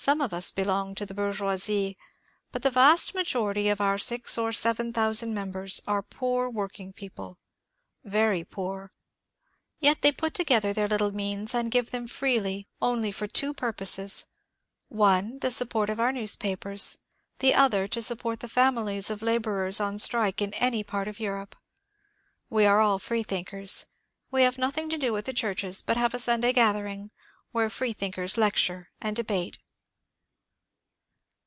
[0.00, 1.96] Some of us belong to the bourgeoisie^
[2.52, 6.92] but the vast majority of our six or seven thou sand members are poor working
[6.92, 7.36] people—
[8.18, 8.92] very poor.
[9.80, 14.26] Yet they put together their little means and give them freely only for two purposes:
[14.86, 16.98] one, the support of our newspapers;
[17.40, 21.56] the other, to support the families of labourers on strike in any part of Europe.
[22.48, 23.86] We are all freethinkers.
[24.30, 26.20] We have nothing THE INTERNATIONAL LEAGUE 223 to do with the churches, but have a
[26.20, 27.10] Sunday gatheringi
[27.50, 29.58] where freethinkers lecture and debate.